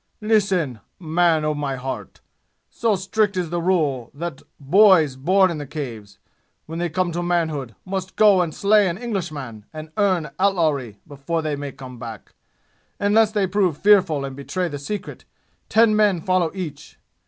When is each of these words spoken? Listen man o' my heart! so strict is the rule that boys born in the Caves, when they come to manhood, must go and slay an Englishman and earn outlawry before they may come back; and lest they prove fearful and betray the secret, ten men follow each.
Listen 0.21 0.79
man 0.99 1.45
o' 1.45 1.53
my 1.53 1.75
heart! 1.75 2.21
so 2.71 2.95
strict 2.95 3.37
is 3.37 3.51
the 3.51 3.61
rule 3.61 4.09
that 4.15 4.41
boys 4.59 5.15
born 5.15 5.51
in 5.51 5.59
the 5.59 5.67
Caves, 5.67 6.17
when 6.65 6.79
they 6.79 6.89
come 6.89 7.11
to 7.11 7.21
manhood, 7.21 7.75
must 7.85 8.15
go 8.15 8.41
and 8.41 8.51
slay 8.51 8.87
an 8.87 8.97
Englishman 8.97 9.67
and 9.71 9.91
earn 9.97 10.31
outlawry 10.39 10.97
before 11.07 11.43
they 11.43 11.55
may 11.55 11.71
come 11.71 11.99
back; 11.99 12.33
and 12.99 13.13
lest 13.13 13.35
they 13.35 13.45
prove 13.45 13.77
fearful 13.77 14.25
and 14.25 14.35
betray 14.35 14.67
the 14.67 14.79
secret, 14.79 15.23
ten 15.69 15.95
men 15.95 16.19
follow 16.19 16.49
each. 16.55 16.97